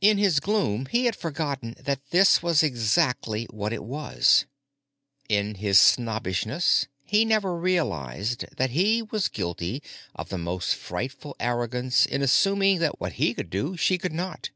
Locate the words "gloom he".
0.38-1.06